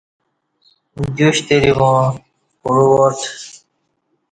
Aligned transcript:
دیو 1.15 1.29
شتری 1.37 1.71
واں 1.79 2.03
پعو 2.61 2.85
واٹ 2.91 3.19